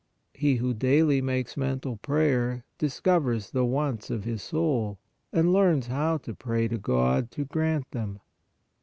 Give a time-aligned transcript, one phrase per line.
[0.33, 4.97] He who daily makes mental prayer, discovers the wants of his soul,
[5.31, 8.19] and learns how to pray to God to grant them.